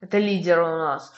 [0.00, 1.12] это лидеры у нас.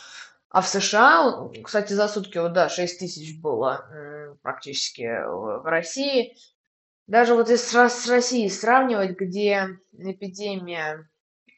[0.51, 6.37] А в США, кстати, за сутки, вот, да, 6 тысяч было практически в России.
[7.07, 11.09] Даже вот если с Россией сравнивать, где эпидемия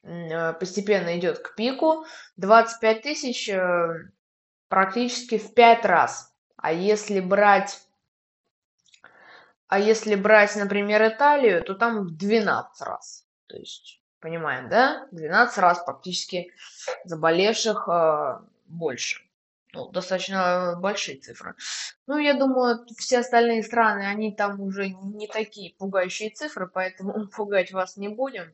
[0.03, 4.11] э, постепенно идет к пику, 25 тысяч э,
[4.69, 6.35] практически в 5 раз.
[6.57, 7.83] А если брать,
[9.69, 13.27] а если брать, например, Италию, то там в 12 раз.
[13.47, 15.07] То есть, понимаем, да?
[15.13, 16.51] 12 раз практически
[17.05, 18.39] заболевших э,
[18.73, 19.23] больше.
[19.75, 21.55] Ну, достаточно большие цифры.
[22.07, 27.73] Ну, я думаю, все остальные страны, они там уже не такие пугающие цифры, поэтому пугать
[27.73, 28.53] вас не будем.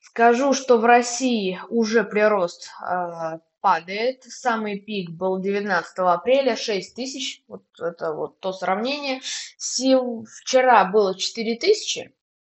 [0.00, 4.24] Скажу, что в России уже прирост э, падает.
[4.24, 7.42] Самый пик был 19 апреля, 6 тысяч.
[7.48, 9.22] Вот это вот то сравнение.
[9.56, 10.28] Сев...
[10.28, 12.14] Вчера было 4 тысячи.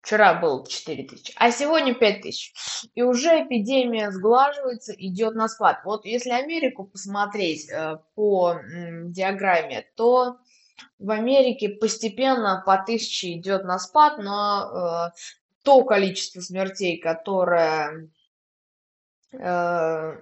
[0.05, 2.53] Вчера было 4 тысячи, а сегодня 5 тысяч.
[2.95, 5.81] И уже эпидемия сглаживается, идет на спад.
[5.85, 10.37] Вот если Америку посмотреть э, по м, диаграмме, то
[10.99, 15.19] в Америке постепенно по тысяче идет на спад, но э,
[15.63, 18.11] то количество смертей, которое
[19.33, 20.17] э,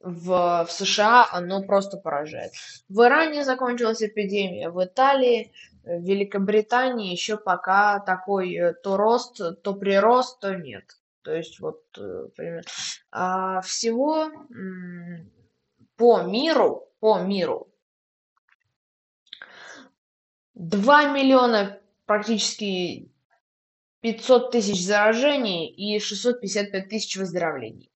[0.00, 2.52] в, в США, оно просто поражает.
[2.90, 5.52] В Иране закончилась эпидемия, в Италии
[5.82, 10.84] в Великобритании еще пока такой э, то рост, то прирост, то нет.
[11.22, 12.68] То есть вот э, примерно.
[13.10, 14.30] А всего
[15.96, 17.68] по миру, по миру
[20.54, 23.10] 2 миллиона практически
[24.00, 27.90] 500 тысяч заражений и 655 тысяч выздоровлений.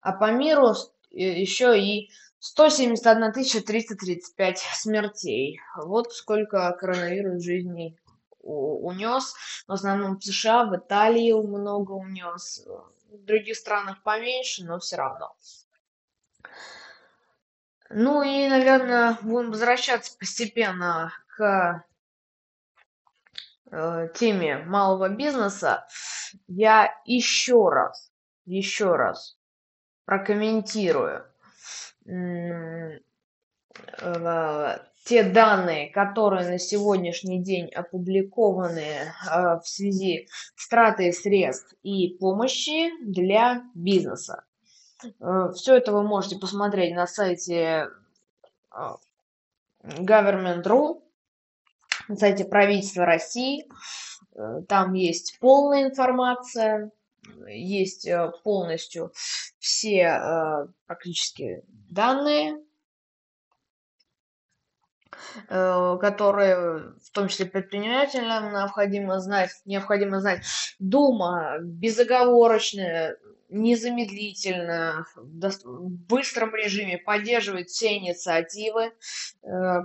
[0.00, 0.70] А по миру
[1.10, 2.10] э, еще и
[2.40, 5.60] 171 335 смертей.
[5.76, 7.98] Вот сколько коронавирус жизней
[8.40, 9.34] унес.
[9.66, 12.64] В основном в США, в Италии много унес.
[13.10, 15.34] В других странах поменьше, но все равно.
[17.90, 21.84] Ну и, наверное, будем возвращаться постепенно к
[23.70, 25.86] э, теме малого бизнеса.
[26.46, 28.12] Я еще раз,
[28.44, 29.38] еще раз
[30.04, 31.24] прокомментирую
[35.08, 42.90] те данные, которые на сегодняшний день опубликованы э, в связи с тратой средств и помощи
[43.02, 44.44] для бизнеса.
[45.20, 47.88] Э, Все это вы можете посмотреть на сайте
[49.82, 51.02] government.ru,
[52.08, 53.66] на сайте правительства России.
[54.68, 56.90] Там есть полная информация,
[57.46, 58.08] есть
[58.42, 59.12] полностью
[59.58, 62.58] все практически данные,
[65.48, 70.42] э, которые в том числе предпринимателям необходимо знать, необходимо знать.
[70.78, 73.16] Дума безоговорочно,
[73.48, 78.92] незамедлительно, в быстром режиме поддерживает все инициативы.
[79.42, 79.82] Э,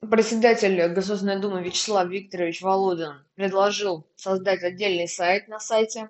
[0.00, 6.08] председатель Государственной Думы Вячеслав Викторович Володин предложил создать отдельный сайт на сайте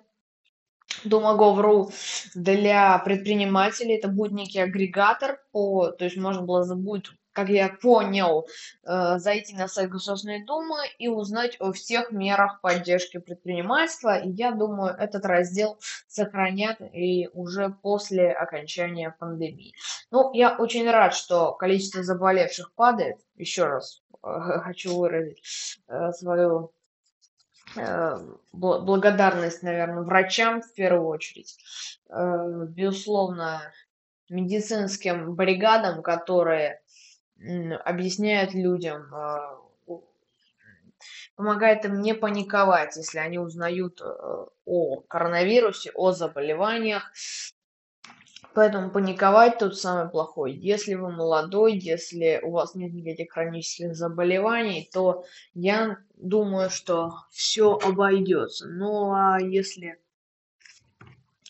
[1.03, 1.91] Думагов.ру
[2.35, 3.95] для предпринимателей.
[3.95, 8.47] Это будет некий агрегатор по, то есть можно было будет, как я понял,
[8.83, 14.19] э, зайти на сайт Государственной Думы и узнать о всех мерах поддержки предпринимательства.
[14.19, 19.73] И я думаю, этот раздел сохранят и уже после окончания пандемии.
[20.11, 23.17] Ну, я очень рад, что количество заболевших падает.
[23.35, 24.27] Еще раз э,
[24.63, 26.73] хочу выразить э, свою
[28.51, 31.57] благодарность, наверное, врачам в первую очередь,
[32.09, 33.61] э, безусловно,
[34.29, 36.81] медицинским бригадам, которые
[37.83, 39.37] объясняют людям, э,
[41.35, 44.01] помогает им не паниковать, если они узнают
[44.65, 47.11] о коронавирусе, о заболеваниях,
[48.53, 50.53] Поэтому паниковать тут самое плохое.
[50.55, 55.23] Если вы молодой, если у вас нет никаких хронических заболеваний, то
[55.53, 58.67] я думаю, что все обойдется.
[58.67, 59.99] Ну а если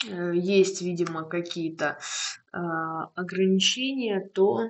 [0.07, 1.97] э, есть, видимо, какие-то
[2.53, 2.57] э,
[3.15, 4.69] ограничения, то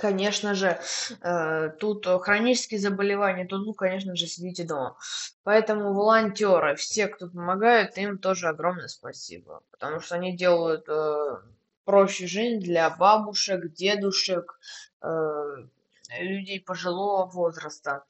[0.00, 0.80] конечно же,
[1.20, 4.96] э, тут хронические заболевания, тут, ну, конечно же, сидите дома.
[5.44, 9.62] Поэтому волонтеры, все, кто помогает, им тоже огромное спасибо.
[9.70, 11.36] Потому что они делают э,
[11.84, 14.58] проще жизнь для бабушек, дедушек,
[15.02, 15.08] э,
[16.20, 18.04] людей пожилого возраста.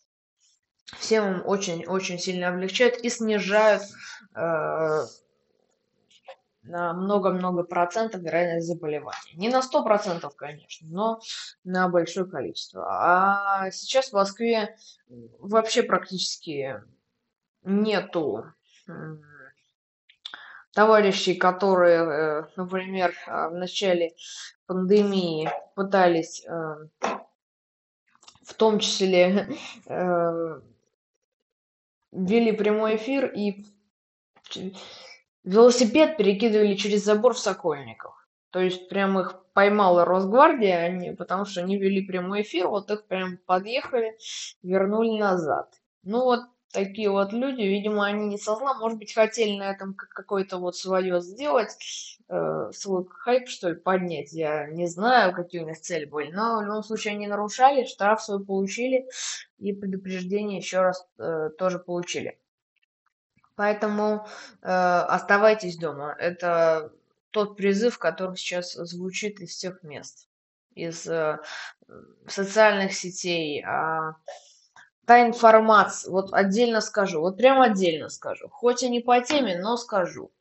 [0.99, 3.83] Всем им очень-очень сильно облегчают и снижают
[6.63, 9.35] на много-много процентов вероятность заболевания.
[9.35, 11.21] Не на сто процентов, конечно, но
[11.65, 12.87] на большое количество.
[12.89, 14.77] А сейчас в Москве
[15.39, 16.83] вообще практически
[17.63, 18.45] нету
[20.73, 24.15] товарищей, которые, э, например, э, в начале
[24.67, 26.87] пандемии пытались э,
[28.43, 29.49] в том числе
[32.13, 33.65] вели прямой эфир и
[35.51, 38.29] велосипед перекидывали через забор в Сокольниках.
[38.51, 43.07] То есть прям их поймала Росгвардия, они, потому что они вели прямой эфир, вот их
[43.07, 44.17] прям подъехали,
[44.63, 45.73] вернули назад.
[46.03, 46.41] Ну вот
[46.73, 50.77] такие вот люди, видимо, они не со зла, может быть, хотели на этом какое-то вот
[50.77, 51.77] свое сделать,
[52.29, 54.33] э, свой хайп, что ли, поднять.
[54.33, 58.23] Я не знаю, какие у них цели были, но в любом случае они нарушали, штраф
[58.23, 59.07] свой получили
[59.59, 62.39] и предупреждение еще раз э, тоже получили.
[63.61, 64.27] Поэтому
[64.63, 66.17] э, оставайтесь дома.
[66.19, 66.95] Это
[67.31, 70.29] тот призыв, который сейчас звучит из всех мест,
[70.75, 71.39] из э,
[72.27, 73.63] социальных сетей.
[73.63, 74.15] А,
[75.05, 79.77] та информация, вот отдельно скажу, вот прям отдельно скажу, хоть и не по теме, но
[79.77, 80.33] скажу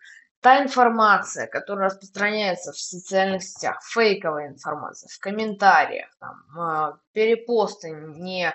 [0.41, 8.53] та информация, которая распространяется в социальных сетях, фейковая информация, в комментариях, там, а, перепосты не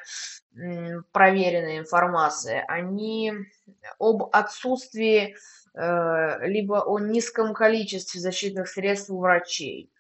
[1.13, 3.33] проверенной информации, они
[3.99, 5.37] об отсутствии
[5.75, 9.93] э, либо о низком количестве защитных средств у врачей,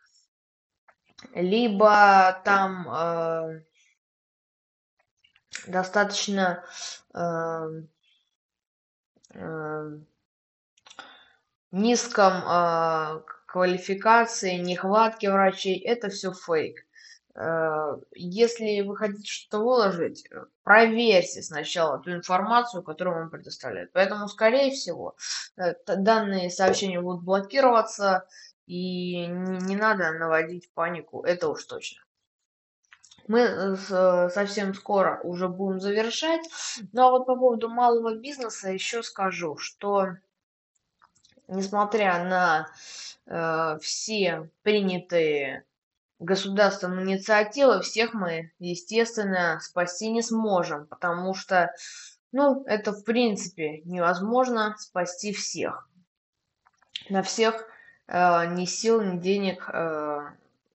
[1.34, 3.62] либо там э,
[5.66, 6.64] достаточно
[7.14, 7.84] э,
[11.74, 16.86] низком э, квалификации, нехватке врачей, это все фейк.
[17.34, 20.28] Э, если вы хотите что-то выложить,
[20.62, 23.90] проверьте сначала ту информацию, которую вам предоставляют.
[23.92, 25.16] Поэтому, скорее всего,
[25.56, 28.26] э, данные сообщения будут блокироваться,
[28.66, 32.02] и не надо наводить панику, это уж точно.
[33.26, 36.42] Мы совсем скоро уже будем завершать.
[36.92, 40.16] Ну а вот по поводу малого бизнеса еще скажу, что
[41.48, 42.68] несмотря на
[43.26, 45.64] э, все принятые
[46.18, 51.74] государством инициативы, всех мы, естественно, спасти не сможем, потому что,
[52.32, 55.88] ну, это в принципе невозможно спасти всех.
[57.08, 57.66] На всех
[58.06, 60.20] э, ни сил, ни денег э,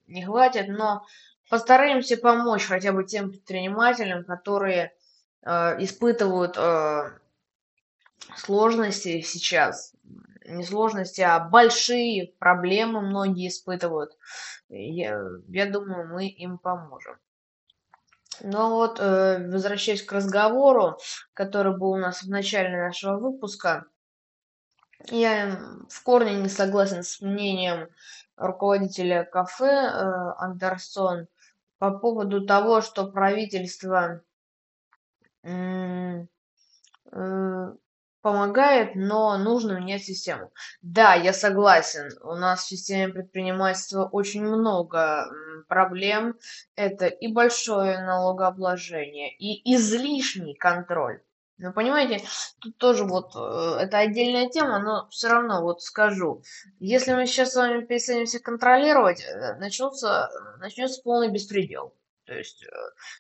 [0.08, 1.06] не хватит, но
[1.50, 4.94] постараемся помочь хотя бы тем предпринимателям, которые
[5.42, 7.12] э, испытывают э,
[8.36, 9.94] сложности сейчас
[10.50, 14.18] не сложности, а большие проблемы многие испытывают.
[14.70, 17.18] Я, я думаю, мы им поможем.
[18.42, 20.98] Но вот, э, возвращаясь к разговору,
[21.34, 23.86] который был у нас в начале нашего выпуска,
[25.08, 27.90] я в корне не согласен с мнением
[28.36, 31.28] руководителя кафе э, Андерсон
[31.78, 34.22] по поводу того, что правительство
[35.44, 36.26] э,
[38.22, 40.52] помогает, но нужно менять систему.
[40.82, 45.28] Да, я согласен, у нас в системе предпринимательства очень много
[45.68, 46.38] проблем.
[46.76, 51.22] Это и большое налогообложение, и излишний контроль.
[51.62, 52.26] Ну, понимаете,
[52.60, 56.42] тут тоже вот, э, это отдельная тема, но все равно вот скажу.
[56.80, 61.94] Если мы сейчас с вами перестанемся контролировать, э, начнется, начнется полный беспредел.
[62.24, 62.70] То есть э,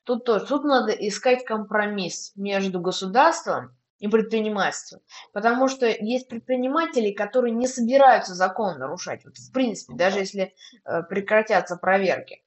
[0.06, 5.02] тут тоже, тут надо искать компромисс между государством и предпринимательство.
[5.34, 9.26] Потому что есть предприниматели, которые не собираются закон нарушать.
[9.26, 10.54] Вот в принципе, даже если
[10.86, 12.41] э, прекратятся проверки.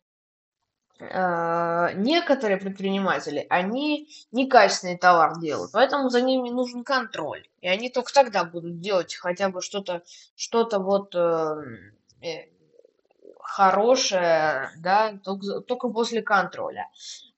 [0.98, 7.48] Э, некоторые предприниматели, они некачественный товар делают, поэтому за ними нужен контроль.
[7.60, 10.02] И они только тогда будут делать хотя бы что-то,
[10.36, 11.56] что-то вот э,
[12.22, 12.48] э
[13.44, 16.88] хорошее, да, только, только после контроля.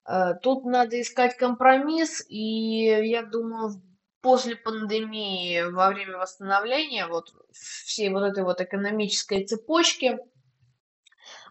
[0.06, 3.80] Э, тут надо искать компромисс, и я думаю,
[4.24, 10.18] после пандемии, во время восстановления вот всей вот этой вот экономической цепочки,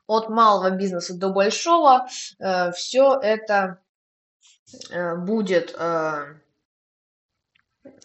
[0.07, 2.07] от малого бизнеса до большого,
[2.39, 3.79] э, все это
[4.89, 6.39] э, будет э,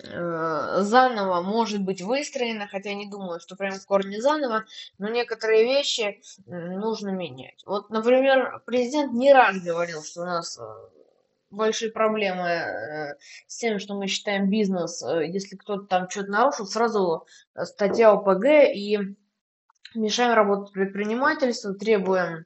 [0.04, 4.66] э, заново, может быть, выстроено, хотя не думаю, что прям в корне заново,
[4.98, 7.64] но некоторые вещи нужно менять.
[7.64, 10.62] Вот, например, президент не раз говорил, что у нас э,
[11.50, 16.66] большие проблемы э, с тем, что мы считаем бизнес, э, если кто-то там что-то нарушил,
[16.66, 18.44] сразу э, статья ОПГ
[18.74, 19.16] и
[19.94, 22.44] мешаем работать предпринимательству, требуем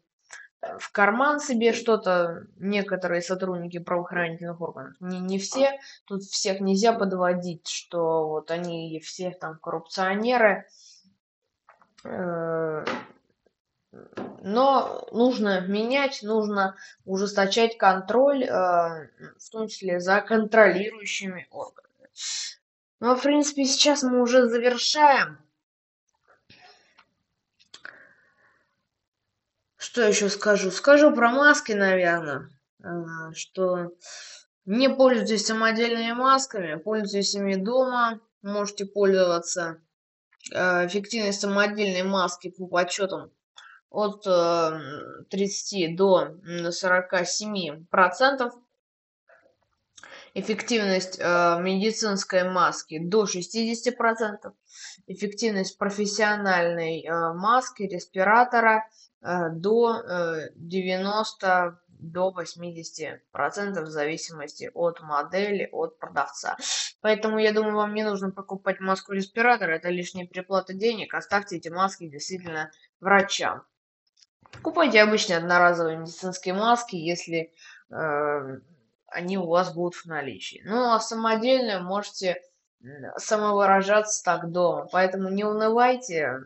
[0.78, 4.94] в карман себе что-то некоторые сотрудники правоохранительных органов.
[5.00, 5.72] Не, не все,
[6.05, 10.66] тут всех нельзя подводить, что вот они все там коррупционеры
[13.93, 22.09] но нужно менять, нужно ужесточать контроль, э, в том числе за контролирующими органами.
[23.01, 25.38] Ну, в принципе, сейчас мы уже завершаем.
[29.76, 30.70] Что еще скажу?
[30.70, 32.49] Скажу про маски, наверное,
[32.82, 33.93] э, что
[34.64, 39.82] не пользуйтесь самодельными масками, пользуйтесь ими дома, можете пользоваться
[40.53, 43.32] э, эффективной самодельной маски по подсчетам
[43.93, 44.24] от
[45.28, 46.36] 30 э, до
[46.70, 48.55] 47 процентов
[50.34, 54.55] эффективность э, медицинской маски до 60 процентов
[55.07, 58.88] эффективность профессиональной э, маски респиратора
[59.20, 63.20] э, до э, 90 до 80%
[63.80, 66.57] в зависимости от модели, от продавца.
[67.01, 72.09] Поэтому, я думаю, вам не нужно покупать маску-респиратор, это лишняя переплата денег, оставьте эти маски
[72.09, 73.62] действительно врачам.
[74.53, 77.53] Покупайте обычные одноразовые медицинские маски, если
[77.90, 78.59] э,
[79.07, 80.62] они у вас будут в наличии.
[80.64, 82.42] Ну, а самодельные можете
[83.16, 84.88] самовыражаться так дома.
[84.90, 86.40] Поэтому не унывайте.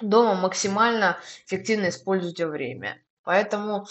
[0.00, 3.02] Дома максимально эффективно используйте время.
[3.22, 3.86] Поэтому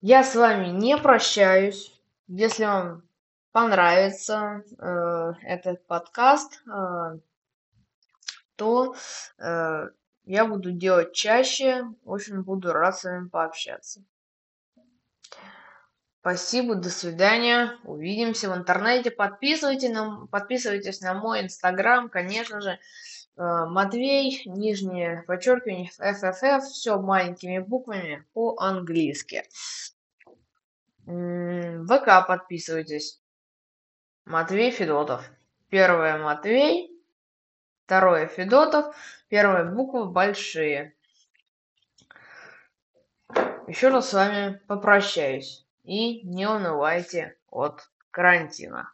[0.00, 1.92] я с вами не прощаюсь.
[2.26, 3.02] Если вам
[3.52, 7.18] понравится э, этот подкаст, э,
[8.56, 8.96] то
[9.38, 9.88] э,
[10.26, 11.84] я буду делать чаще.
[12.04, 14.02] Очень буду рад с вами пообщаться.
[16.20, 17.78] Спасибо, до свидания.
[17.84, 19.12] Увидимся в интернете.
[19.12, 22.80] Подписывайтесь на, подписывайтесь на мой инстаграм, конечно же.
[23.36, 29.44] Э, Матвей, нижнее подчеркивание, FFF, все маленькими буквами по-английски.
[31.04, 33.20] ВК подписывайтесь.
[34.24, 35.30] Матвей Федотов.
[35.68, 36.90] Первое Матвей,
[37.86, 38.96] второе Федотов,
[39.28, 40.96] первые буквы большие.
[43.68, 48.92] Еще раз с вами попрощаюсь и не унывайте от карантина